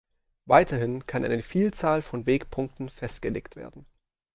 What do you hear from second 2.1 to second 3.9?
Wegpunkten festgelegt werden.